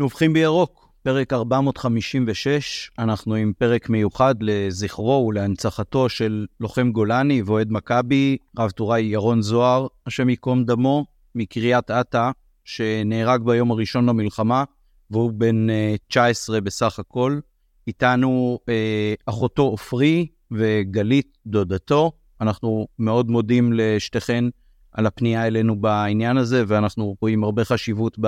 [0.00, 8.36] נובחים בירוק, פרק 456, אנחנו עם פרק מיוחד לזכרו ולהנצחתו של לוחם גולני ואוהד מכבי,
[8.58, 12.30] רב טוראי ירון זוהר, השם ייקום דמו, מקריית אתא,
[12.64, 14.64] שנהרג ביום הראשון למלחמה,
[15.10, 15.66] והוא בן
[16.08, 17.38] 19 אה, בסך הכל.
[17.86, 22.12] איתנו אה, אחותו עופרי וגלית דודתו.
[22.40, 24.44] אנחנו מאוד מודים לשתיכן
[24.92, 28.18] על הפנייה אלינו בעניין הזה, ואנחנו רואים הרבה חשיבות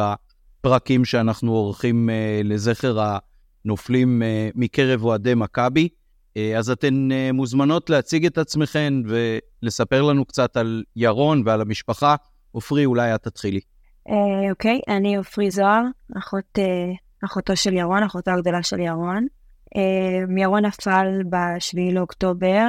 [0.62, 2.98] בפרקים שאנחנו עורכים אה, לזכר
[3.64, 5.88] הנופלים אה, מקרב אוהדי מכבי.
[6.36, 12.16] אה, אז אתן מוזמנות להציג את עצמכן ולספר לנו קצת על ירון ועל המשפחה.
[12.52, 13.60] עופרי, אולי את תתחילי.
[14.50, 15.82] אוקיי, okay, אני עופרי זוהר,
[16.18, 16.58] אחות,
[17.24, 19.26] אחותו של ירון, אחותו הגדולה של ירון.
[20.36, 22.68] ירון נפל ב-7 לאוקטובר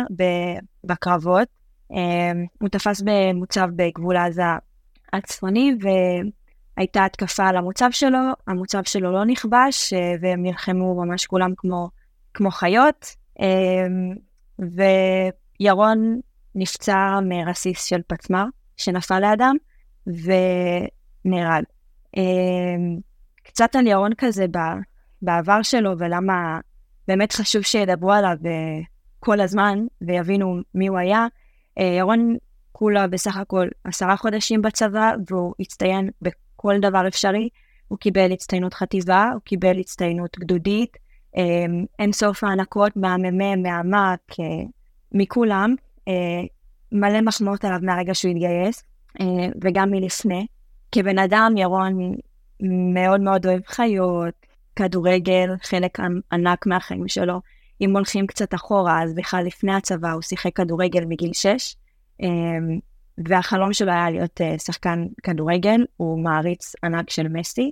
[0.84, 1.48] בקרבות.
[1.92, 4.44] אמ, הוא תפס במוצב בגבול עזה
[5.14, 5.76] הצפוני,
[6.78, 11.90] והייתה התקפה על המוצב שלו, המוצב שלו לא נכבש, אה, והם נלחמו ממש כולם כמו,
[12.34, 13.16] כמו חיות.
[13.40, 14.16] אמ,
[15.60, 16.20] וירון
[16.56, 18.46] נפצע מרסיס של פצמ"ר
[18.78, 19.56] שנפל לאדם,
[20.08, 21.64] ונהרג.
[22.18, 22.98] אמ,
[23.44, 24.46] קצת על ירון כזה
[25.22, 26.60] בעבר שלו, ולמה
[27.08, 28.82] באמת חשוב שידברו עליו אה,
[29.20, 31.28] כל הזמן, ויבינו מי הוא היה.
[31.80, 32.36] אה, ירון
[32.72, 36.10] כולה בסך הכל עשרה חודשים בצבא, והוא הצטיין
[36.64, 37.50] בכל דבר אפשרי.
[37.88, 40.98] הוא קיבל הצטיינות חטיבה, הוא קיבל הצטיינות גדודית,
[41.38, 41.66] אה,
[42.00, 44.46] אין סוף הענקות מהמ"מ, מהמ"ק, אה,
[45.12, 45.76] מכולם.
[46.92, 48.84] מלא מחמאות עליו מהרגע שהוא התגייס,
[49.64, 50.48] וגם מלפני.
[50.92, 52.16] כבן אדם, ירון
[52.94, 54.34] מאוד מאוד אוהב חיות,
[54.76, 55.98] כדורגל, חלק
[56.32, 57.42] ענק מהחיים שלו.
[57.82, 61.76] אם הולכים קצת אחורה, אז בכלל לפני הצבא הוא שיחק כדורגל מגיל 6,
[62.22, 62.80] אמ,
[63.18, 67.72] והחלום שלו היה להיות אה, שחקן כדורגל, הוא מעריץ ענק של מסי.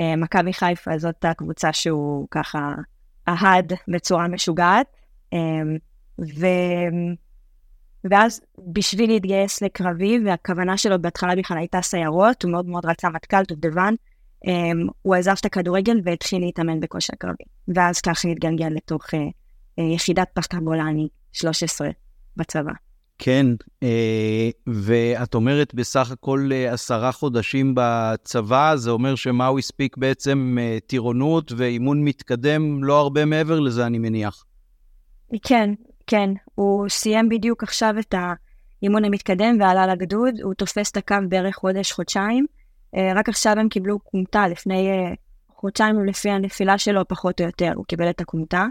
[0.00, 2.74] אה, מכבי חיפה זאת הקבוצה שהוא ככה
[3.28, 4.86] אהד בצורה משוגעת.
[5.32, 5.76] אמ,
[6.20, 6.46] ו...
[8.10, 8.40] ואז
[8.72, 13.94] בשביל להתגייס לקרבי, והכוונה שלו בהתחלה בכלל הייתה סיירות, הוא מאוד מאוד רצה מטכ"ל, דובדבן,
[15.02, 17.44] הוא עזב את הכדורגל והתחיל להתאמן בכושר קרבי.
[17.68, 19.06] ואז ככה התגלגל לתוך
[19.78, 21.88] יחידת פחקה גולני 13
[22.36, 22.72] בצבא.
[23.24, 23.46] כן,
[23.82, 30.56] אה, ואת אומרת בסך הכל אה, עשרה חודשים בצבא, זה אומר שמה הוא הספיק בעצם
[30.60, 34.44] אה, טירונות ואימון מתקדם, לא הרבה מעבר לזה, אני מניח.
[35.42, 35.70] כן,
[36.06, 36.30] כן.
[36.54, 42.46] הוא סיים בדיוק עכשיו את האימון המתקדם ועלה לגדוד, הוא תופס את הקו בערך חודש-חודשיים.
[43.14, 44.88] רק עכשיו הם קיבלו כומתה, לפני
[45.48, 48.66] חודשיים לפי הנפילה שלו, פחות או יותר, הוא קיבל את הכומתה,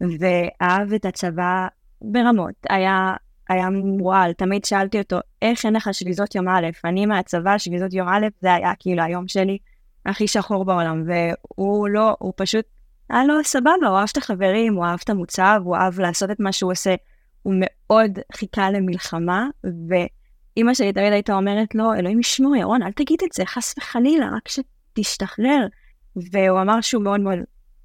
[0.00, 1.66] ואהב את הצבא
[2.02, 2.54] ברמות.
[2.70, 3.14] היה
[3.48, 6.66] היה מורעל, תמיד שאלתי אותו, איך אין לך שביזות יום א'?
[6.84, 9.58] אני מהצבא, שביזות יום א', זה היה כאילו היום שלי
[10.06, 12.64] הכי שחור בעולם, והוא לא, הוא פשוט,
[13.10, 16.40] היה לו סבבה, הוא אהב את החברים, הוא אהב את המוצב, הוא אהב לעשות את
[16.40, 16.94] מה שהוא עושה,
[17.42, 23.18] הוא מאוד חיכה למלחמה, ואימא שלי תמיד הייתה אומרת לו, אלוהים ישמור, ירון, אל תגיד
[23.24, 25.66] את זה, חס וחלילה, רק שתשתחרר.
[26.16, 27.38] והוא אמר שהוא מאוד מאוד,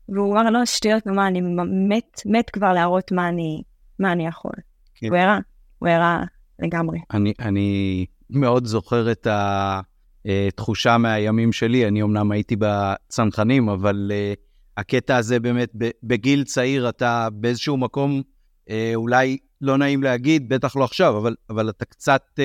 [0.10, 1.42] והוא אמר, לא, שטויות, מה, אני
[1.90, 3.62] מת, מת כבר להראות מה אני,
[4.00, 4.52] מה אני יכול.
[5.00, 5.08] כן.
[5.08, 5.40] הוא הראה,
[5.80, 6.24] הוא הראה
[6.60, 7.00] לגמרי.
[7.14, 14.40] אני, אני מאוד זוכר את התחושה מהימים שלי, אני אמנם הייתי בצנחנים, אבל uh,
[14.78, 15.72] הקטע הזה באמת,
[16.04, 18.22] בגיל צעיר אתה באיזשהו מקום,
[18.68, 22.42] uh, אולי לא נעים להגיד, בטח לא עכשיו, אבל, אבל אתה קצת uh,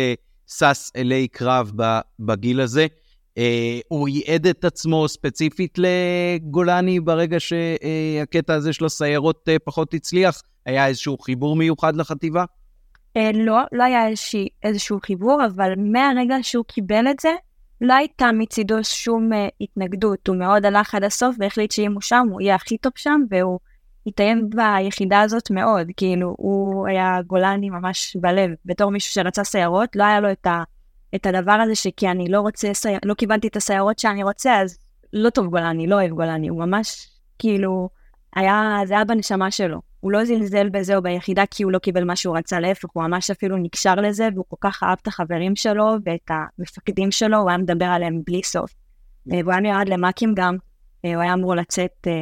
[0.51, 1.73] שש אלי קרב
[2.21, 2.87] בגיל הזה.
[3.39, 3.43] Uh,
[3.89, 10.43] הוא ייעד את עצמו ספציפית לגולני ברגע שהקטע הזה של הסיירות uh, פחות הצליח?
[10.67, 12.45] היה איזשהו חיבור מיוחד לחטיבה?
[13.17, 17.35] אה, לא, לא היה איזשה, איזשהו חיבור, אבל מהרגע שהוא קיבל את זה,
[17.81, 20.29] לא הייתה מצידו שום uh, התנגדות.
[20.29, 23.59] הוא מאוד הלך עד הסוף והחליט שאם הוא שם, הוא יהיה הכי טוב שם, והוא
[24.07, 25.87] התאם ביחידה הזאת מאוד.
[25.97, 28.51] כאילו, הוא היה גולני ממש בלב.
[28.65, 30.63] בתור מישהו שרצה סיירות, לא היה לו את, ה,
[31.15, 32.89] את הדבר הזה שכי אני לא רוצה, סי...
[33.05, 34.79] לא קיבלתי את הסיירות שאני רוצה, אז
[35.13, 36.49] לא טוב גולני, לא אוהב גולני.
[36.49, 37.89] הוא ממש, כאילו,
[38.37, 39.81] היה, זה היה בנשמה שלו.
[40.01, 43.03] הוא לא זלזל בזה או ביחידה כי הוא לא קיבל מה שהוא רצה, להפך, הוא
[43.03, 47.49] ממש אפילו נקשר לזה, והוא כל כך אהב את החברים שלו ואת המפקדים שלו, הוא
[47.49, 48.75] היה מדבר עליהם בלי סוף.
[49.33, 50.57] אה, והוא היה מיועד למאקים גם,
[51.05, 52.13] אה, הוא היה אמור לצאת, אה,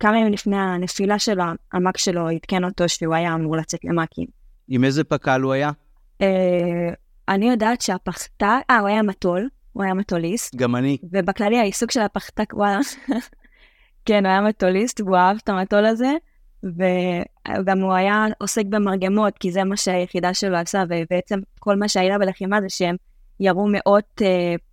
[0.00, 4.26] כמה ימים לפני הנפילה שלו, המאק שלו עדכן אותו שהוא היה אמור לצאת למאקים.
[4.68, 5.70] עם איזה פק"ל הוא היה?
[7.30, 10.56] אני יודעת שהפחתה, אה, הוא היה מטול, הוא היה מטוליסט.
[10.56, 10.98] גם אני.
[11.12, 12.78] ובכללי העיסוק של הפחתה, וואלה,
[14.06, 16.12] כן, הוא היה מטוליסט, והוא אהב את המטול הזה.
[16.62, 22.18] וגם הוא היה עוסק במרגמות, כי זה מה שהיחידה שלו עשה, ובעצם כל מה שהיה
[22.18, 22.96] בלחימה זה שהם
[23.40, 24.24] ירו מאות uh,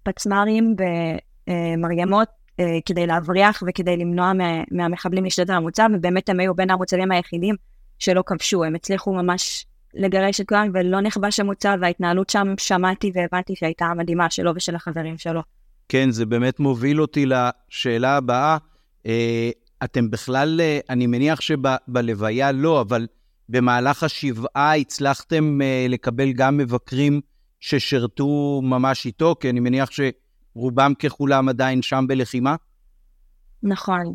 [0.04, 0.76] פצמ"רים
[1.48, 2.28] במרגמות
[2.60, 7.12] אה, כדי להבריח וכדי למנוע מה, מהמחבלים להשתלט על המוצב, ובאמת הם היו בין המוצבים
[7.12, 7.56] היחידים
[8.00, 13.56] שלא כבשו, הם הצליחו ממש לגרש את כולם ולא נכבש המוצב, וההתנהלות שם שמעתי והבנתי
[13.56, 15.42] שהייתה מדהימה שלו ושל החברים שלו.
[15.90, 18.58] כן, זה באמת מוביל אותי לשאלה הבאה.
[19.06, 19.50] אה,
[19.84, 23.08] אתם בכלל, אה, אני מניח שבלוויה לא, אבל
[23.50, 27.22] במהלך השבעה הצלחתם אה, לקבל גם מבקרים
[27.60, 32.56] ששירתו ממש איתו, כי אני מניח שרובם ככולם עדיין שם בלחימה?
[33.64, 34.14] נכון.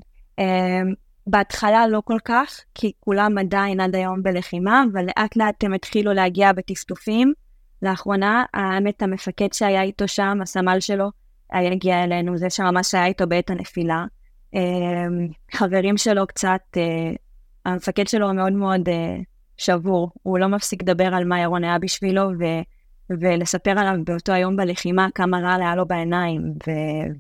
[1.27, 6.13] בהתחלה לא כל כך, כי כולם עדיין עד היום בלחימה, אבל לאט לאט הם התחילו
[6.13, 7.33] להגיע בטפטופים.
[7.83, 11.11] לאחרונה, האמת, המפקד שהיה איתו שם, הסמל שלו,
[11.53, 14.05] הגיע אלינו, זה שממש היה איתו בעת הנפילה.
[14.55, 17.13] אמ, חברים שלו קצת, אה,
[17.65, 19.17] המפקד שלו מאוד מאוד אה,
[19.57, 22.45] שבור, הוא לא מפסיק לדבר על מה ירון היה בשבילו, ו,
[23.11, 26.71] ולספר עליו באותו היום בלחימה כמה רע היה לו בעיניים, ו,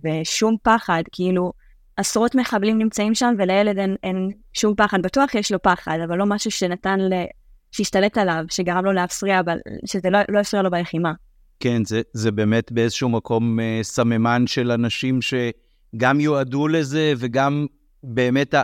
[0.04, 1.52] ושום פחד, כאילו,
[1.96, 5.02] עשרות מחבלים נמצאים שם, ולילד אין, אין שום פחד.
[5.02, 7.12] בטוח יש לו פחד, אבל לא משהו שנתן ל...
[7.72, 11.12] שהשתלט עליו, שגרם לו להפריע, אבל שזה לא, לא הפריע לו בלחימה.
[11.60, 17.66] כן, זה, זה באמת באיזשהו מקום אה, סממן של אנשים שגם יועדו לזה, וגם
[18.02, 18.54] באמת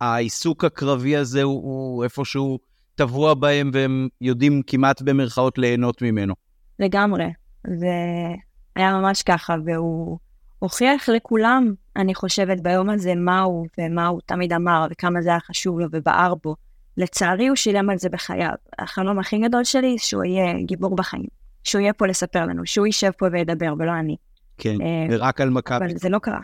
[0.00, 2.58] העיסוק הקרבי הזה הוא, הוא איפשהו
[2.94, 6.34] טבוע בהם, והם יודעים כמעט במרכאות ליהנות ממנו.
[6.78, 7.26] לגמרי.
[7.66, 7.94] זה
[8.76, 10.18] היה ממש ככה, והוא
[10.58, 15.40] הוכיח לכולם, אני חושבת, ביום הזה מה הוא ומה הוא תמיד אמר, וכמה זה היה
[15.40, 16.56] חשוב לו ובער בו.
[16.96, 18.52] לצערי, הוא שילם על זה בחייו.
[18.78, 21.26] החלום הכי גדול שלי, שהוא יהיה גיבור בחיים.
[21.64, 24.16] שהוא יהיה פה לספר לנו, שהוא יישב פה וידבר, ולא אני.
[24.58, 25.76] כן, uh, ורק על מכבי.
[25.76, 26.40] אבל זה לא קרה.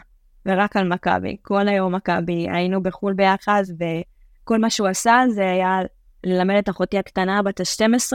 [0.47, 1.37] ורק על מכבי.
[1.43, 5.81] כל היום מכבי, היינו בחו"ל ביחד, וכל מה שהוא עשה זה היה
[6.25, 8.12] ללמד את אחותי הקטנה בת ה-12,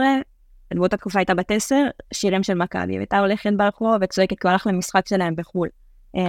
[0.74, 1.76] באותה תקופה הייתה בת 10,
[2.12, 5.68] שירים של מכבי, והייתה הולכת ברחוב וצועקת, כי הוא הלך למשחק שלהם בחו"ל.
[6.16, 6.20] Um,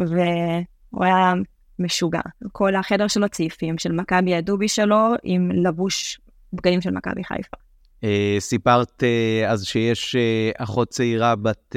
[0.00, 1.32] והוא היה
[1.78, 2.20] משוגע.
[2.52, 6.20] כל החדר שלו צעיפים של מכבי הדובי שלו, עם לבוש
[6.52, 7.56] בגדים של מכבי חיפה.
[8.00, 8.04] Uh,
[8.38, 11.74] סיפרת uh, אז שיש uh, אחות צעירה בת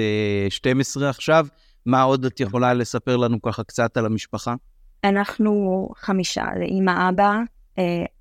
[0.47, 1.47] uh, 12 עכשיו.
[1.85, 4.55] מה עוד את יכולה לספר לנו ככה קצת על המשפחה?
[5.03, 7.37] אנחנו חמישה, זה אימא, אבא,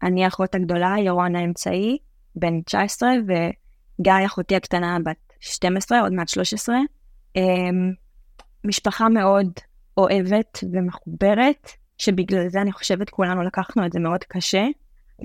[0.02, 1.98] אני האחות הגדולה, ירון האמצעי,
[2.36, 6.76] בן 19, וגיא אחותי הקטנה בת 12, עוד מעט 13.
[8.64, 9.48] משפחה מאוד
[9.96, 14.66] אוהבת ומחוברת, שבגלל זה אני חושבת כולנו לקחנו את זה מאוד קשה.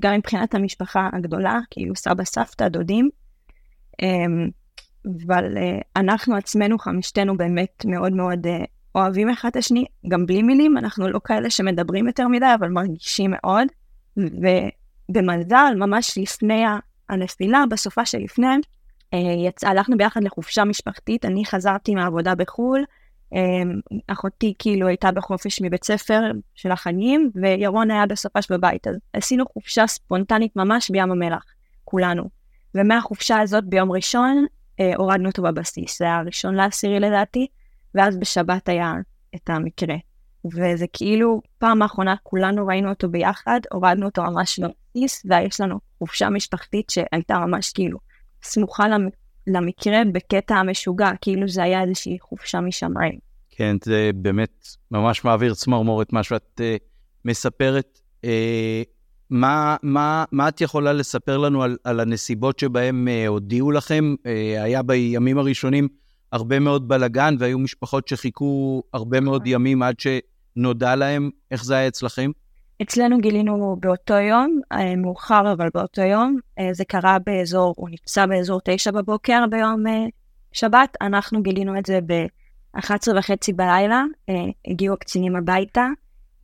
[0.00, 3.10] גם מבחינת המשפחה הגדולה, כאילו סבא, סבתא, דודים.
[4.02, 4.48] אמ,
[5.26, 8.64] אבל אה, אנחנו עצמנו, חמשתנו, באמת מאוד מאוד אה,
[8.94, 13.30] אוהבים אחד את השני, גם בלי מילים, אנחנו לא כאלה שמדברים יותר מדי, אבל מרגישים
[13.34, 13.66] מאוד.
[14.16, 16.64] ובמזל, ממש לפני
[17.08, 18.46] הנפילה, בסופה שלפני,
[19.14, 22.84] אה, יצא, הלכנו ביחד לחופשה משפחתית, אני חזרתי מהעבודה בחו"ל,
[24.06, 26.20] אחותי כאילו הייתה בחופש מבית ספר
[26.54, 28.86] של החגים, וירון היה בסופש בבית.
[28.86, 31.44] אז עשינו חופשה ספונטנית ממש בים המלח,
[31.84, 32.30] כולנו.
[32.74, 34.46] ומהחופשה הזאת ביום ראשון
[34.80, 35.98] אה, הורדנו אותו בבסיס.
[35.98, 37.46] זה היה הראשון לעשירי לדעתי,
[37.94, 38.94] ואז בשבת היה
[39.34, 39.96] את המקרה.
[40.44, 46.30] וזה כאילו, פעם האחרונה כולנו ראינו אותו ביחד, הורדנו אותו ממש בבסיס, ויש לנו חופשה
[46.30, 47.98] משפחתית שהייתה ממש כאילו
[48.42, 48.88] סמוכה
[49.46, 53.18] למקרה בקטע המשוגע, כאילו זה היה איזושהי חופשה משמיים.
[53.50, 56.62] כן, זה באמת ממש מעביר צמרמורת מה שאת uh,
[57.24, 58.00] מספרת.
[58.22, 58.26] Uh,
[59.30, 64.14] מה, מה, מה את יכולה לספר לנו על, על הנסיבות שבהן uh, הודיעו לכם?
[64.18, 64.28] Uh,
[64.62, 65.88] היה בימים הראשונים
[66.32, 71.30] הרבה מאוד בלאגן, והיו משפחות שחיכו הרבה מאוד ימים עד שנודע להם.
[71.50, 72.30] איך זה היה אצלכם?
[72.82, 78.26] אצלנו גילינו באותו יום, אה, מאוחר אבל באותו יום, אה, זה קרה באזור, הוא נפצע
[78.26, 80.06] באזור תשע בבוקר ביום אה,
[80.52, 84.04] שבת, אנחנו גילינו את זה ב-11 וחצי בלילה,
[84.66, 85.86] הגיעו הקצינים הביתה,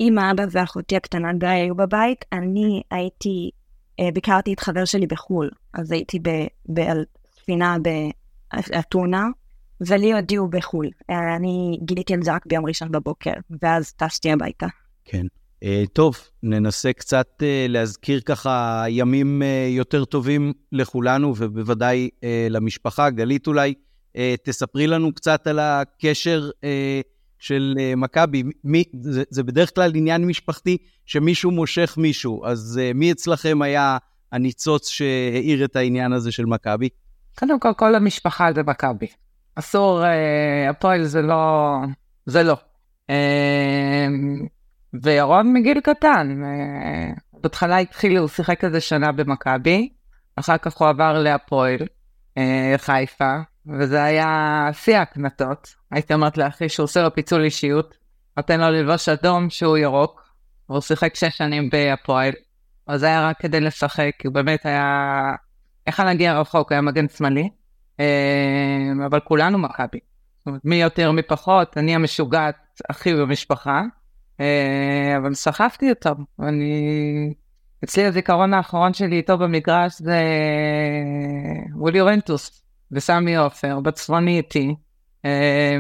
[0.01, 3.51] אמא, אבא ואחותי הקטנה גיא היו בבית, אני הייתי,
[4.15, 6.19] ביקרתי את חבר שלי בחו"ל, אז הייתי
[6.69, 7.77] בספינה
[8.53, 9.27] באתונה,
[9.81, 10.91] ולי הודיעו בחו"ל.
[11.09, 14.67] אני גיליתי על זה רק ביום ראשון בבוקר, ואז טסתי הביתה.
[15.05, 15.27] כן.
[15.65, 22.09] Uh, טוב, ננסה קצת uh, להזכיר ככה ימים uh, יותר טובים לכולנו, ובוודאי
[22.51, 23.11] למשפחה.
[23.11, 23.75] גלית, אולי
[24.43, 26.51] תספרי לנו קצת על הקשר
[27.39, 28.43] של מכבי.
[29.01, 33.99] זה, זה בדרך כלל עניין משפחתי שמישהו מושך מישהו, אז מי אצלכם היה
[34.33, 36.89] הניצוץ שהאיר את העניין הזה של מכבי?
[37.39, 39.07] קודם כל, כל המשפחה זה מכבי.
[39.55, 40.03] אסור,
[40.71, 41.75] הפועל זה לא,
[42.27, 42.57] זה לא.
[45.03, 49.89] וירון מגיל קטן, אה, בהתחלה התחיל, הוא שיחק איזה שנה במכבי,
[50.37, 51.79] אחר כך הוא עבר להפועל
[52.39, 53.37] אה, חיפה,
[53.67, 55.75] וזה היה שיא הקנטות.
[55.91, 57.97] הייתי אומרת לאחי שהוא עושה לו פיצול אישיות,
[58.37, 60.23] נותן לו ללבוש אדום שהוא ירוק,
[60.69, 62.33] והוא שיחק שש שנים בהפועל,
[62.87, 65.33] אז זה היה רק כדי לשחק, הוא באמת היה,
[65.87, 67.49] איך להגיע רחוק, היה מגן שמאלי,
[68.01, 69.99] אה, אבל כולנו מכבי.
[70.39, 73.83] זאת אומרת, מי יותר מי פחות, אני המשוגעת הכי במשפחה,
[75.17, 77.35] אבל סחפתי אותו, ואני...
[77.85, 80.23] אצלי הזיכרון האחרון שלי איתו במגרש זה
[81.75, 82.63] וולי רנטוס
[82.93, 84.75] וסמי עופר, בצפוני איתי,
[85.25, 85.77] אה,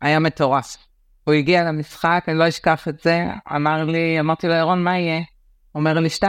[0.00, 0.76] היה מטורף.
[1.24, 5.20] הוא הגיע למשחק, אני לא אשכח את זה, אמר לי, אמרתי לו, ירון, מה יהיה?
[5.74, 6.22] אומר לי 2-0.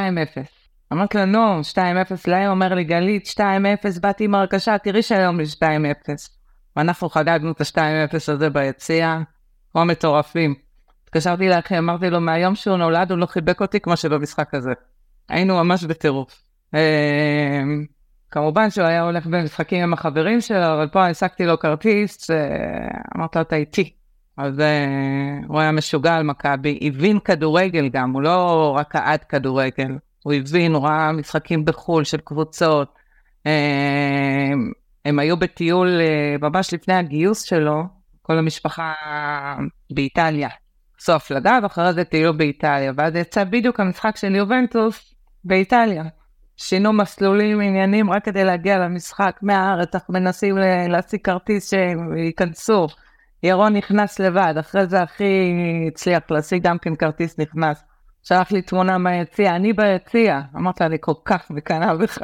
[0.94, 1.78] אמרתי לו, נו, 2-0
[2.28, 3.42] להם, אומר לי, גלית, 2-0,
[4.02, 5.58] באתי עם הרכשה, תראי שהיום יש 2-0.
[6.76, 9.20] ואנחנו חגגנו את ה-2-0 הזה ביציע,
[9.72, 10.69] כמו מטורפים.
[11.10, 14.74] התקשרתי לאחי, אמרתי לו, מהיום שהוא נולד הוא לא חיבק אותי כמו שבמשחק הזה.
[15.30, 16.42] היינו ממש בטירוף.
[16.76, 17.62] אה,
[18.32, 22.38] כמובן שהוא היה הולך במשחקים עם החברים שלו, אבל פה העסקתי לו כרטיס, אה,
[23.16, 23.94] אמרת לו, אתה איתי.
[24.40, 29.98] אז uh, הוא היה משוגע על מכבי, הבין כדורגל גם, הוא לא רק העד כדורגל,
[30.24, 32.96] הוא הבין, הוא ראה משחקים בחו"ל של קבוצות.
[33.44, 33.50] Uh,
[35.06, 37.84] הם היו בטיול uh, ממש לפני הגיוס שלו,
[38.22, 38.94] כל המשפחה
[39.92, 40.50] באיטליה.
[41.02, 46.04] עשו הפלגה ואחרי זה טיילו באיטליה, ואז יצא בדיוק המשחק של יובנטוס באיטליה.
[46.58, 50.58] שינו מסלולים, עניינים, רק כדי להגיע למשחק מהארץ, אנחנו מנסים
[50.90, 52.88] להשיג כרטיס שהם ייכנסו.
[53.44, 55.54] ירון נכנס לבד, אחרי זה הכי
[55.88, 57.84] הצליח להשיג גם כן כרטיס נכנס.
[58.24, 60.42] שלח לי תמונה מהיציע, אני ביציע.
[60.56, 62.18] אמרת, אני כל כך מקנאה בך.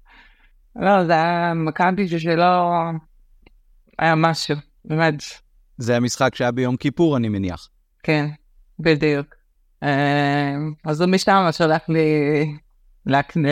[0.84, 2.72] לא, זה היה מכבי שלא...
[3.98, 5.14] היה משהו, באמת.
[5.78, 7.68] זה המשחק שהיה ביום כיפור, אני מניח.
[8.02, 8.26] כן,
[8.78, 9.26] בדיוק.
[9.82, 10.54] אה,
[10.84, 12.08] אז הוא משם שלח לי
[13.06, 13.48] להקנה,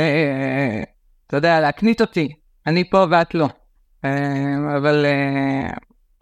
[1.26, 2.34] אתה יודע, להקנית אותי.
[2.66, 3.48] אני פה ואת לא.
[4.04, 5.70] אה, אבל אה,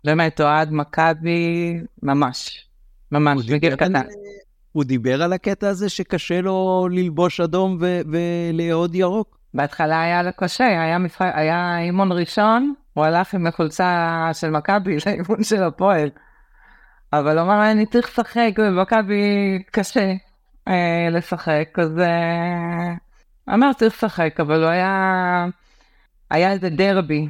[0.05, 2.69] באמת, אוהד מכבי, ממש.
[3.13, 3.93] ממש, מגיל קטן.
[4.73, 9.39] הוא דיבר על הקטע הזה שקשה לו ללבוש אדום ולאהוד ירוק?
[9.55, 11.25] בהתחלה היה לו קשה, היה, מפח...
[11.35, 16.11] היה אימון ראשון, הוא הלך עם החולצה של מכבי לאימון של הפועל.
[17.13, 19.23] אבל הוא אמר, אני צריך לשחק, במכבי
[19.71, 20.13] קשה
[20.69, 22.95] אה, לשחק, אז אה,
[23.55, 25.47] אמר, צריך לשחק, אבל הוא היה,
[26.31, 27.29] היה איזה דרבי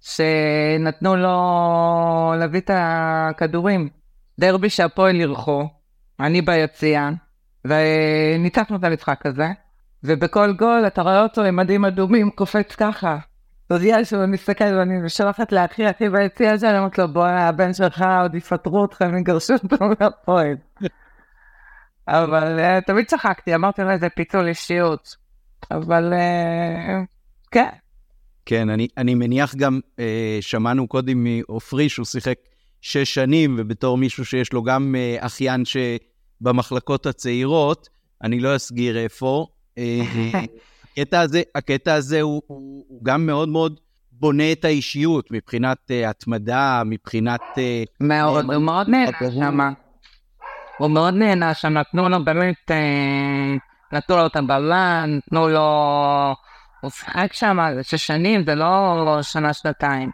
[0.00, 3.88] שנתנו לו להביא את הכדורים.
[4.40, 5.68] דרבי שהפועל אירחו,
[6.20, 7.08] אני ביציע,
[7.64, 9.48] וניצחנו את המשחק הזה,
[10.04, 13.18] ובכל גול אתה רואה אותו עם מדים אדומים קופץ ככה.
[13.70, 18.04] תודיע שהוא מסתכל ואני שולחת לאחי, אחי ביציע הזה, אני אומרת לו, בוא, הבן שלך
[18.22, 20.56] עוד יפטרו אותך, הם יגרשו אותו מהפועל.
[22.08, 25.16] אבל uh, תמיד צחקתי, אמרתי לו איזה פיצול אישיות.
[25.70, 27.06] אבל uh,
[27.50, 27.68] כן,
[28.46, 32.38] כן, אני, אני מניח גם, אה, שמענו קודם מעופרי שהוא שיחק
[32.80, 37.88] שש שנים, ובתור מישהו שיש לו גם אה, אחיין שבמחלקות הצעירות,
[38.24, 39.46] אני לא אסגיר איפה.
[39.78, 40.00] אה,
[41.00, 43.80] הקטע הזה, הקטע הזה הוא, הוא, הוא גם מאוד מאוד
[44.12, 47.40] בונה את האישיות מבחינת אה, התמדה, מבחינת...
[47.58, 49.58] אה, מאוד, הוא מאוד נהנה שם.
[50.78, 53.56] הוא מאוד נהנה שם, נתנו לו באמת, אה,
[53.92, 56.34] נתנו לו את הבלן, נתנו לו...
[56.80, 60.10] הוא שיחק שם שש שנים, זה לא שנה-שנתיים.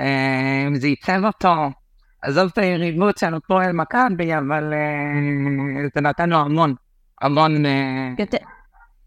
[0.00, 1.54] אה, זה ייצב אותו.
[2.22, 6.74] עזוב את היריבות של הפועל מכבי, אבל אה, זה נתן לו המון,
[7.22, 7.66] המון...
[7.66, 8.12] אה,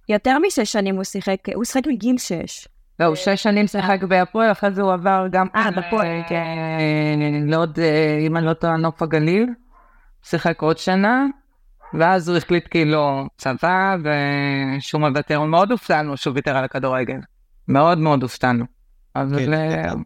[0.09, 2.67] יותר משש שנים הוא שיחק, הוא שיחק מגיל שש.
[2.99, 5.47] לא, הוא שש שנים שיחק בהפועל, אחרי זה הוא עבר גם...
[5.55, 6.45] אה, בפועל, כן.
[7.47, 7.79] לעוד,
[8.27, 9.45] אם אני לא טועה, נוף הגליל.
[10.23, 11.25] שיחק עוד שנה,
[11.93, 13.95] ואז הוא החליט כאילו צבא
[14.77, 17.19] ושהוא מוותר, מאוד הופתענו שהוא ויתר על הכדורגל.
[17.67, 18.65] מאוד מאוד הופתענו.
[19.15, 19.45] אבל...
[19.45, 19.99] כן,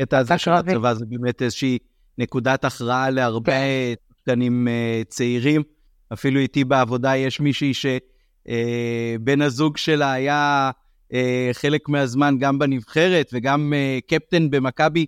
[0.00, 1.78] קטע הזה של הצבא זה באמת איזושהי
[2.18, 3.94] נקודת הכרעה להרבה כן.
[4.18, 5.62] שחקנים uh, צעירים.
[6.12, 8.17] אפילו איתי בעבודה יש מישהי שבן
[8.48, 10.70] uh, הזוג שלה היה
[11.12, 11.14] uh,
[11.52, 15.06] חלק מהזמן גם בנבחרת וגם uh, קפטן במכבי,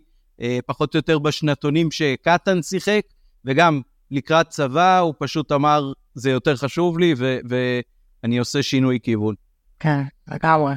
[0.66, 3.00] פחות או יותר בשנתונים שקטן שיחק,
[3.44, 3.80] וגם
[4.11, 9.35] לקראת צבא הוא פשוט אמר, זה יותר חשוב לי, ו- ואני עושה שינוי כיוון.
[9.80, 10.75] כן, לגמרי.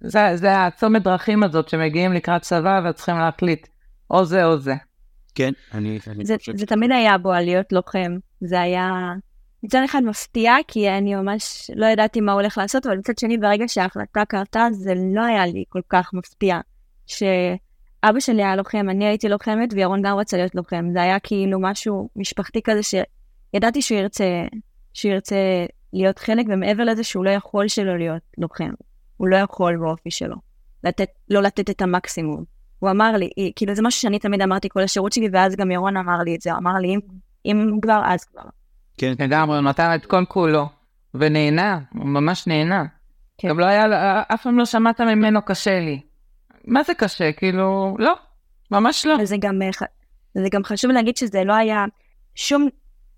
[0.00, 3.68] זה, זה הצומת דרכים הזאת שמגיעים לקראת צבא וצריכים להחליט,
[4.10, 4.74] או זה או זה.
[5.34, 6.56] כן, אני, אני זה, חושב...
[6.56, 8.16] זה תמיד היה בו על להיות לוחם.
[8.40, 9.12] זה היה
[9.64, 13.64] מצד אחד מפתיע, כי אני ממש לא ידעתי מה הולך לעשות, אבל מצד שני, ברגע
[13.68, 16.60] שההחלטה קרתה, זה לא היה לי כל כך מפתיע.
[17.06, 20.84] שאבא שלי היה לוחם, אני הייתי לוחמת, וירון גם רצה להיות לוחם.
[20.92, 22.94] זה היה כאילו משהו משפחתי כזה, ש...
[23.54, 24.24] ידעתי שהוא ירצה,
[24.92, 25.36] שהוא ירצה
[25.92, 28.70] להיות חלק, ומעבר לזה שהוא לא יכול שלא להיות לוחם.
[29.16, 30.36] הוא לא יכול באופי שלו.
[30.84, 32.44] לתת, לא לתת את המקסימום.
[32.78, 35.96] הוא אמר לי, כאילו זה משהו שאני תמיד אמרתי כל השירות שלי, ואז גם ירון
[35.96, 37.00] אמר לי את זה, אמר לי, אם,
[37.46, 38.42] אם כבר, אז כבר.
[38.98, 39.12] כן.
[39.18, 40.68] לגמרי, הוא נתן את כל כולו,
[41.14, 42.84] ונהנה, הוא ממש נהנה.
[43.38, 43.48] כן.
[43.48, 43.84] גם לא היה,
[44.34, 46.00] אף פעם לא שמעת ממנו קשה לי.
[46.64, 47.32] מה זה קשה?
[47.32, 48.14] כאילו, לא,
[48.70, 49.16] ממש לא.
[49.20, 49.68] וזה גם, אה,
[50.34, 51.84] זה גם חשוב להגיד שזה לא היה,
[52.34, 52.68] שום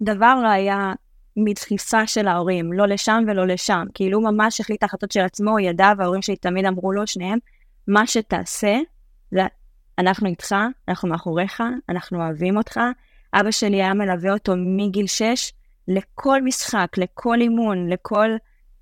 [0.02, 0.92] דבר לא היה
[1.36, 3.84] מדחיסה של ההורים, לא לשם ולא לשם.
[3.94, 7.38] כאילו הוא ממש החליט החלטות של עצמו, הוא ידע, וההורים שלי תמיד אמרו לו, שניהם,
[7.88, 8.76] מה שתעשה,
[9.30, 9.42] זה
[9.98, 10.54] אנחנו איתך,
[10.88, 12.80] אנחנו מאחוריך, אנחנו אוהבים אותך.
[13.34, 15.52] אבא שלי היה מלווה אותו מגיל 6
[15.88, 18.28] לכל משחק, לכל אימון, לכל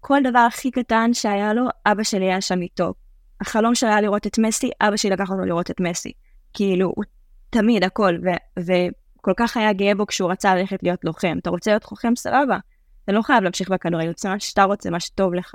[0.01, 2.95] כל דבר הכי קטן שהיה לו, אבא שלי היה שם איתו.
[3.41, 6.13] החלום שלו היה לראות את מסי, אבא שלי לקח אותו לראות את מסי.
[6.53, 7.05] כאילו, הוא
[7.51, 11.39] תמיד, הכל, ו- וכל כך היה גאה בו כשהוא רצה ללכת להיות לוחם.
[11.43, 12.59] אתה רוצה להיות לוחם, סבבה.
[13.05, 15.55] אתה לא חייב להמשיך בכדורגל, זה מה שאתה רוצה, מה שטוב לך.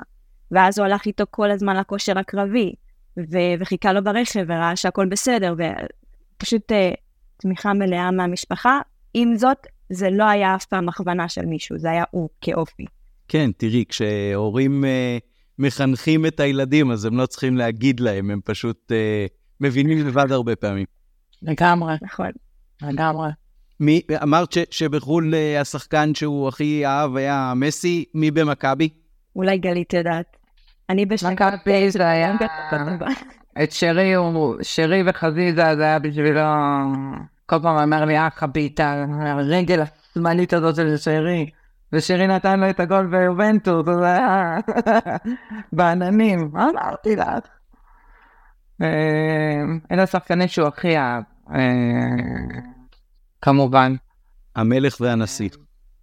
[0.51, 2.73] ואז הוא הלך איתו כל הזמן לכושר הקרבי,
[3.17, 5.53] ו- וחיכה לו ברכב, וראה שהכל בסדר,
[6.37, 6.75] ופשוט uh,
[7.37, 8.79] תמיכה מלאה מהמשפחה.
[9.13, 12.85] עם זאת, זה לא היה אף פעם הכוונה של מישהו, זה היה הוא כאופי.
[13.27, 15.17] כן, תראי, כשהורים אה,
[15.59, 19.25] מחנכים את הילדים, אז הם לא צריכים להגיד להם, הם פשוט אה,
[19.61, 20.85] מבינים לבד הרבה פעמים.
[21.41, 22.29] לגמרי, נכון.
[22.81, 23.29] לגמרי.
[23.79, 28.89] מי, אמרת ש, שבחו"ל אה, השחקן שהוא הכי אהב היה מסי, מי במכבי?
[29.35, 30.37] אולי גלית יודעת.
[30.89, 31.41] אני בשקט.
[31.41, 32.35] מכבי זה היה...
[33.63, 36.39] את שרי, הוא- שרי וחזיזה זה היה בשבילו,
[37.49, 41.49] כל פעם אמר לי, אה, חביתה, הרגל השמאלית הזאת של שרי,
[41.93, 44.57] ושרי נתן לו את הגול ביובנטוס, זה היה
[45.73, 47.27] בעננים, מה אמרתי לך?
[48.81, 51.59] אה, אלה השחקנים שהוא הכי אהב, אה,
[53.41, 53.95] כמובן.
[54.55, 55.49] המלך והנשיא.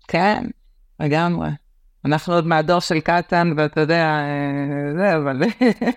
[0.08, 0.44] כן,
[1.00, 1.48] לגמרי.
[2.04, 5.42] אנחנו עוד מהדור של קטן, ואתה יודע, אה, זה, אבל...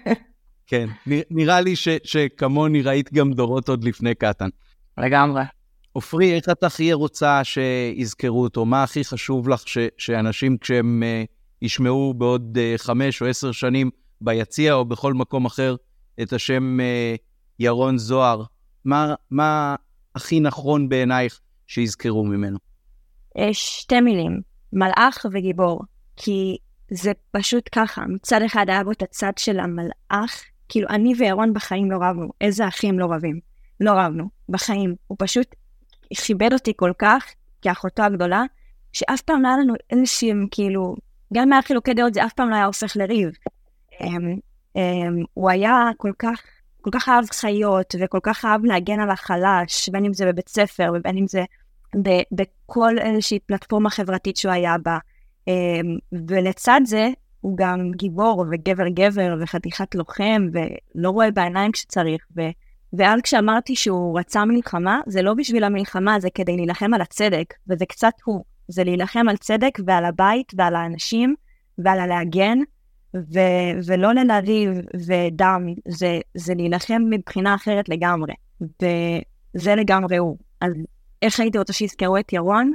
[0.70, 0.88] כן,
[1.32, 4.50] נראה לי ש, שכמוני ראית גם דורות עוד לפני קטן.
[5.00, 5.42] לגמרי.
[5.94, 8.66] עופרי, איך את הכי רוצה שיזכרו אותו?
[8.66, 11.28] מה הכי חשוב לך ש, שאנשים כשהם uh,
[11.62, 13.90] ישמעו בעוד uh, חמש או עשר שנים
[14.22, 15.76] ביציע או בכל מקום אחר
[16.22, 17.18] את השם uh,
[17.60, 18.44] ירון זוהר,
[18.86, 19.76] מה, מה
[20.16, 22.58] הכי נכון בעינייך שיזכרו ממנו?
[23.38, 24.42] אה, שתי מילים,
[24.74, 25.82] מלאך וגיבור.
[26.16, 26.58] כי
[26.92, 31.92] זה פשוט ככה, מצד אחד היה בו את הצד של המלאך, כאילו אני וירון בחיים
[31.92, 33.49] לא רבנו, איזה אחים לא רבים?
[33.80, 34.96] לא רבנו, בחיים.
[35.08, 35.56] הוא פשוט
[36.16, 37.26] כיבד אותי כל כך,
[37.62, 38.44] כאחותו הגדולה,
[38.94, 40.96] שאף פעם לא היה לנו איזשהם, כאילו,
[41.34, 43.30] גם אם היה חילוקי דעות זה אף פעם לא היה הופך לריב.
[44.02, 44.36] אמ,
[44.76, 46.42] אמ, הוא היה כל כך,
[46.82, 50.92] כל כך אהב חיות, וכל כך אהב להגן על החלש, בין אם זה בבית ספר,
[50.96, 51.44] ובין אם זה
[52.04, 54.98] ב- בכל איזושהי פלטפורמה חברתית שהוא היה בה.
[55.48, 57.10] אמ, ולצד זה,
[57.42, 62.28] הוא גם גיבור וגבר גבר וחתיכת לוחם, ולא רואה בעיניים כשצריך.
[62.94, 67.86] ואז כשאמרתי שהוא רצה מלחמה, זה לא בשביל המלחמה, זה כדי להילחם על הצדק, וזה
[67.86, 68.44] קצת הוא.
[68.68, 71.36] זה להילחם על צדק ועל הבית ועל האנשים
[71.78, 72.58] ועל הלהגן,
[73.16, 74.72] ו- ולא לריב
[75.08, 78.34] ודם, זה, זה להילחם מבחינה אחרת לגמרי.
[78.62, 80.38] וזה לגמרי הוא.
[80.62, 80.74] אז
[81.22, 82.74] איך הייתי רוצה שיזכרו את ירון?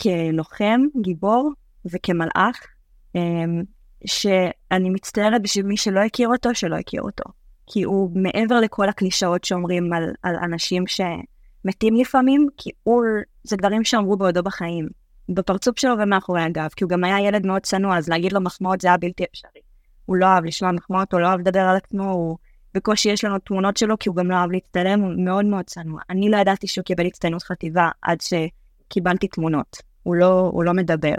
[0.00, 1.52] כלוחם, גיבור
[1.84, 2.66] וכמלאך,
[3.14, 3.62] אמ,
[4.06, 7.24] שאני מצטערת בשביל מי שלא הכיר אותו, שלא הכיר אותו.
[7.66, 13.04] כי הוא מעבר לכל הקלישאות שאומרים על, על אנשים שמתים לפעמים, כי הוא,
[13.44, 14.88] זה דברים שאמרו בעודו בחיים.
[15.28, 18.80] בפרצוף שלו ומאחורי הגב, כי הוא גם היה ילד מאוד צנוע, אז להגיד לו מחמאות
[18.80, 19.60] זה היה בלתי אפשרי.
[20.04, 22.36] הוא לא אהב לשמוע מחמאות, הוא לא אהב לדבר על עצמו, הוא
[22.74, 26.00] בקושי יש לנו תמונות שלו, כי הוא גם לא אהב להצטלם, הוא מאוד מאוד צנוע.
[26.10, 29.76] אני לא ידעתי שהוא קיבל הצטיינות חטיבה עד שקיבלתי תמונות.
[30.02, 31.14] הוא לא, הוא לא מדבר.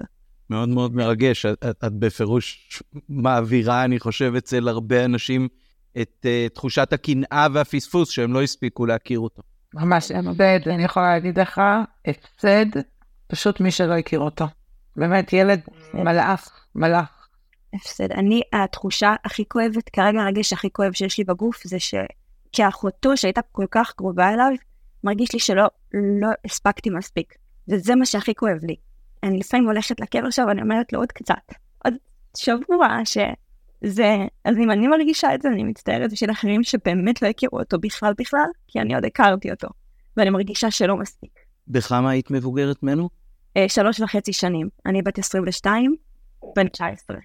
[0.50, 1.46] מאוד מאוד מרגש.
[1.46, 5.48] את, את, בפירוש מעבירה, אני חושב, אצל הרבה אנשים
[6.02, 9.42] את uh, תחושת הקנאה והפספוס שהם לא הספיקו להכיר אותו.
[9.74, 11.62] ממש הפסד, אני יכולה להגיד לך,
[12.08, 12.66] הפסד,
[13.28, 14.46] פשוט מי שלא הכיר אותו.
[14.96, 15.62] באמת, ילד
[15.94, 17.28] מלאך, מלאך.
[17.74, 18.12] הפסד.
[18.12, 23.66] אני, התחושה הכי כואבת, כרגע הרגש הכי כואב שיש לי בגוף, זה שכאחותו שהייתה כל
[23.72, 24.52] כך קרובה אליו,
[25.04, 27.34] מרגיש לי שלא לא הספקתי מספיק.
[27.70, 28.76] וזה מה שהכי כואב לי.
[29.24, 31.54] אני לפעמים הולכת לקבר שלו ואני אומרת לו עוד קצת,
[31.86, 31.94] עוד
[32.38, 33.06] שבוע,
[33.86, 34.18] שזה...
[34.46, 38.14] אז אם אני מרגישה את זה, אני מצטערת בשביל אחרים שבאמת לא הכירו אותו בכלל
[38.18, 39.68] בכלל, כי אני עוד הכרתי אותו.
[40.18, 41.32] ואני מרגישה שלא מספיק.
[41.68, 43.10] בכמה היית מבוגרת ממנו?
[43.58, 44.70] אה, שלוש וחצי שנים.
[44.86, 45.96] אני בת 22,
[46.56, 47.18] בן 19.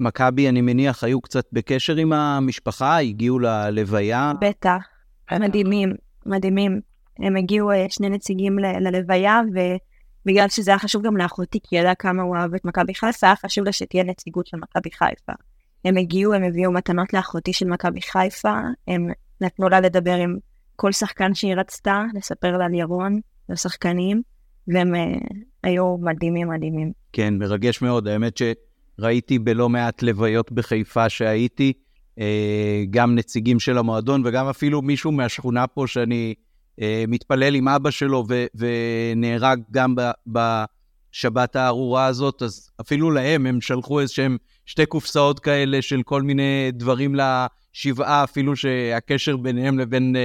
[0.00, 4.32] מכבי, אני מניח, היו קצת בקשר עם המשפחה, הגיעו ללוויה.
[4.40, 4.82] בטח,
[5.32, 5.94] מדהימים,
[6.26, 6.80] מדהימים.
[7.18, 11.80] הם הגיעו אה, שני נציגים ל- ללוויה, ובגלל שזה היה חשוב גם לאחותי, כי היא
[11.80, 15.32] ידעה כמה הוא אהב את מכבי חיפה, היה חשוב לה שתהיה נציגות של מכבי חיפה.
[15.84, 18.54] הם הגיעו, הם הביאו מתנות לאחותי של מכבי חיפה,
[18.88, 19.08] הם
[19.40, 20.36] נתנו לה לדבר עם
[20.76, 24.22] כל שחקן שהיא רצתה, לספר לה על ירון, לשחקנים,
[24.68, 25.00] והם אה,
[25.62, 26.92] היו מדהימים מדהימים.
[27.12, 28.08] כן, מרגש מאוד.
[28.08, 28.40] האמת
[28.98, 31.72] שראיתי בלא מעט לוויות בחיפה שהייתי,
[32.18, 36.34] אה, גם נציגים של המועדון וגם אפילו מישהו מהשכונה פה שאני
[36.80, 39.94] אה, מתפלל עם אבא שלו ו- ונהרג גם
[40.26, 44.36] בשבת הארורה הזאת, אז אפילו להם הם שלחו איזשהם
[44.70, 50.16] שתי קופסאות כאלה של כל מיני דברים לשבעה, אפילו שהקשר ביניהם לבין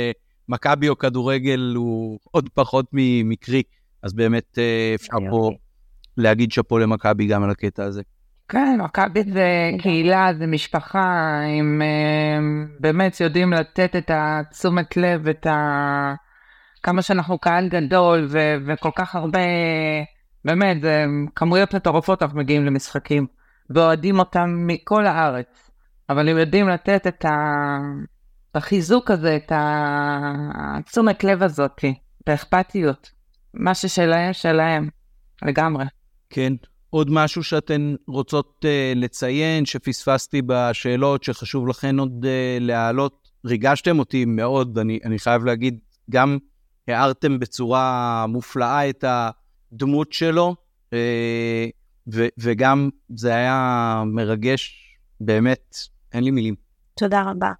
[0.50, 3.64] מכבי או כדורגל הוא עוד פחות ממקרי.
[4.04, 4.60] אז באמת
[4.96, 5.52] אפשר פה
[6.18, 8.02] להגיד שאפו למכבי גם על הקטע הזה.
[8.50, 11.82] כן, מכבי זה קהילה, זה משפחה, הם
[12.80, 16.16] באמת יודעים לתת את התשומת לב, את ה...
[16.84, 19.40] כמה שאנחנו קהל גדול ו- וכל כך הרבה,
[20.46, 21.06] באמת, זה
[21.36, 23.28] כמויות מטורפות אנחנו מגיעים למשחקים,
[23.70, 25.72] ואוהדים אותם מכל הארץ,
[26.10, 27.32] אבל הם יודעים לתת את, ה...
[28.56, 31.86] החיזוק הזה, את התשומת לב הזאת,
[32.24, 33.12] את האכפתיות.
[33.54, 34.90] מה ששלהם, שלהם,
[35.46, 35.86] לגמרי.
[36.30, 36.54] כן.
[36.90, 43.28] עוד משהו שאתן רוצות uh, לציין, שפספסתי בשאלות, שחשוב לכן עוד uh, להעלות?
[43.46, 46.38] ריגשתם אותי מאוד, אני, אני חייב להגיד, גם
[46.88, 50.56] הערתם בצורה מופלאה את הדמות שלו,
[50.90, 50.96] uh,
[52.14, 55.76] ו, וגם זה היה מרגש, באמת,
[56.14, 56.56] אין לי מילים.
[57.00, 57.52] תודה רבה.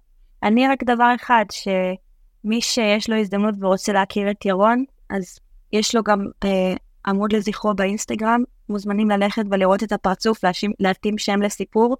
[0.42, 5.38] אני רק דבר אחד, שמי שיש לו הזדמנות ורוצה להכיר את ירון, אז
[5.72, 6.74] יש לו גם אה,
[7.06, 10.40] עמוד לזכרו באינסטגרם, מוזמנים ללכת ולראות את הפרצוף,
[10.80, 11.96] להתאים שם לסיפור,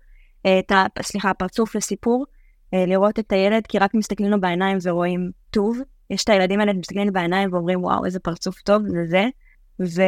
[0.47, 2.25] אה, את ה, סליחה, הפרצוף לסיפור,
[2.75, 5.79] אה, לראות את הילד, כי רק מסתכלים לו בעיניים ורואים טוב.
[6.11, 9.25] יש את הילדים האלה שמסתכלים בעיניים ואומרים, וואו, איזה פרצוף טוב, זה זה.
[9.81, 10.03] ו,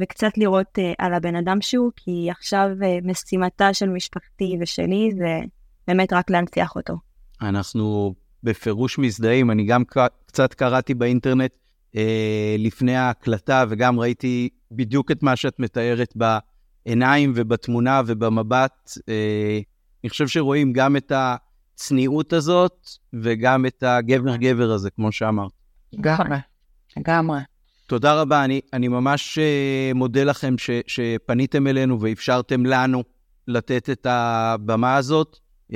[0.00, 5.40] וקצת לראות uh, על הבן אדם שהוא, כי עכשיו uh, משימתה של משפחתי ושלי זה
[5.88, 6.94] באמת רק להנציח אותו.
[7.42, 9.82] אנחנו בפירוש מזדהים, אני גם
[10.26, 11.52] קצת קראתי באינטרנט
[11.96, 18.92] אה, לפני ההקלטה, וגם ראיתי בדיוק את מה שאת מתארת בעיניים ובתמונה ובמבט.
[19.08, 19.60] אה,
[20.04, 22.88] אני חושב שרואים גם את הצניעות הזאת
[23.22, 25.52] וגם את הגבר-גבר הזה, כמו שאמרת.
[25.92, 26.38] לגמרי,
[26.96, 27.38] לגמרי.
[27.92, 33.02] תודה רבה, אני, אני ממש uh, מודה לכם ש, שפניתם אלינו ואפשרתם לנו
[33.48, 35.38] לתת את הבמה הזאת.
[35.70, 35.74] Uh,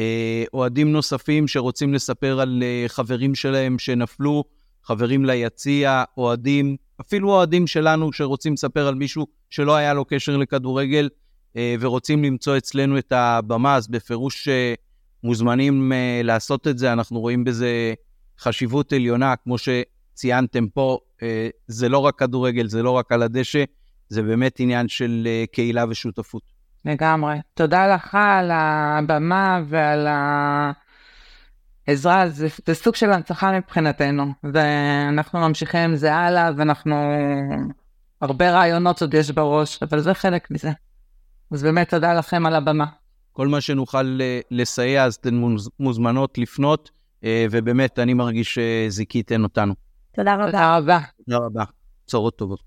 [0.54, 4.44] אוהדים נוספים שרוצים לספר על uh, חברים שלהם שנפלו,
[4.84, 11.08] חברים ליציע, אוהדים, אפילו אוהדים שלנו שרוצים לספר על מישהו שלא היה לו קשר לכדורגל
[11.56, 14.74] אה, ורוצים למצוא אצלנו את הבמה, אז בפירוש אה,
[15.24, 16.92] מוזמנים אה, לעשות את זה.
[16.92, 17.94] אנחנו רואים בזה
[18.38, 19.58] חשיבות עליונה, כמו
[20.16, 20.98] שציינתם פה,
[21.66, 23.64] זה לא רק כדורגל, זה לא רק על הדשא,
[24.08, 26.42] זה באמת עניין של קהילה ושותפות.
[26.84, 27.36] לגמרי.
[27.54, 30.72] תודה לך על הבמה ועל ה...
[31.86, 36.94] עזרה זה, זה סוג של הנצחה מבחינתנו ואנחנו ממשיכים עם זה הלאה ואנחנו
[38.20, 40.70] הרבה רעיונות עוד יש בראש אבל זה חלק מזה.
[41.50, 42.86] אז באמת תודה לכם על הבמה.
[43.32, 45.42] כל מה שנוכל אה, לסייע אז אתן
[45.80, 46.90] מוזמנות לפנות
[47.24, 49.74] אה, ובאמת אני מרגיש שזיכיתן אותנו.
[50.16, 50.46] תודה רבה.
[50.46, 50.98] תודה רבה.
[51.24, 51.64] תודה רבה.
[52.06, 52.60] צורות טובות.